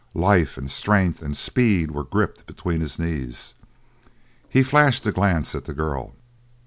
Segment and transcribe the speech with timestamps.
[0.17, 3.53] Life and strength and speed were gripped between his knees
[4.49, 6.15] he flashed a glance at the girl.